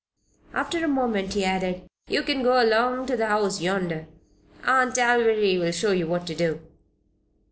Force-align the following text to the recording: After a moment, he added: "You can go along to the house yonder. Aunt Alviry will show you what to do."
After 0.51 0.83
a 0.83 0.87
moment, 0.87 1.35
he 1.35 1.45
added: 1.45 1.83
"You 2.07 2.23
can 2.23 2.41
go 2.41 2.59
along 2.59 3.05
to 3.05 3.15
the 3.15 3.27
house 3.27 3.61
yonder. 3.61 4.07
Aunt 4.65 4.95
Alviry 4.97 5.59
will 5.59 5.71
show 5.71 5.91
you 5.91 6.07
what 6.07 6.25
to 6.25 6.33
do." 6.33 6.59